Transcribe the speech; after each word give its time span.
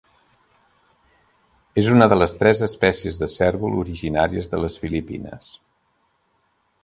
És 1.81 1.89
una 1.95 2.07
de 2.13 2.17
les 2.21 2.33
tres 2.39 2.63
espècies 2.69 3.21
de 3.25 3.29
cérvol 3.35 3.77
originàries 3.83 4.49
de 4.55 4.61
les 4.65 4.79
Filipines. 4.85 5.53